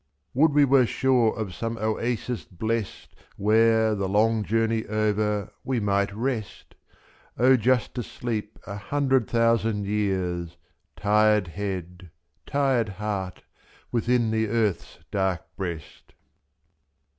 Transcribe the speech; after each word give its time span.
63 0.33 0.41
Would 0.41 0.53
we 0.53 0.65
were 0.65 0.85
sure 0.87 1.37
of 1.37 1.53
some 1.53 1.77
oasis 1.77 2.45
blest. 2.45 3.13
Where, 3.37 3.93
the 3.93 4.09
long 4.09 4.43
journey 4.43 4.83
over, 4.87 5.53
we 5.63 5.79
might 5.79 6.11
rest; 6.11 6.73
^+/.0 7.37 7.59
just 7.59 7.93
to 7.93 8.01
sleep 8.01 8.57
a 8.65 8.77
hundred 8.77 9.27
thousand 9.29 9.85
years. 9.85 10.57
Tired 10.95 11.49
head, 11.49 12.09
tired 12.47 12.89
heart, 12.97 13.43
within 13.91 14.31
the 14.31 14.47
earth's 14.47 14.97
dark 15.11 15.43
breast 15.55 16.15